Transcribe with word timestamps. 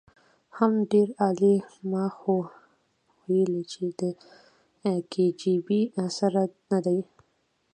حم 0.55 0.73
ډېر 0.91 1.09
عالي 1.21 1.55
ما 1.91 2.05
خو 2.17 2.35
ويلې 3.27 3.61
چې 3.71 3.83
د 3.99 4.01
کي 5.11 5.25
جي 5.39 5.55
بي 5.65 5.81
سره 6.17 6.41
ندی. 6.69 6.99